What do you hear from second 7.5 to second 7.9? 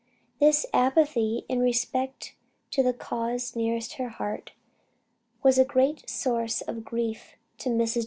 to